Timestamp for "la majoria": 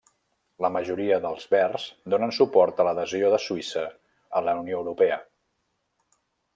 0.65-1.19